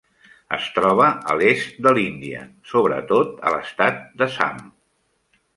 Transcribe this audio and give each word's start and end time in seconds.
Es 0.55 0.63
troba 0.77 1.09
a 1.33 1.35
l'est 1.41 1.77
de 1.87 1.93
l'Índia, 1.99 2.41
sobretot 2.71 3.39
a 3.51 3.55
l'estat 3.57 4.03
d'Assam. 4.23 4.63